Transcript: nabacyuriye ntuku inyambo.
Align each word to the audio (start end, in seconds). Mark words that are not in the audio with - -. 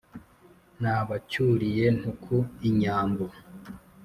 nabacyuriye 0.81 1.85
ntuku 1.97 2.35
inyambo. 2.69 3.25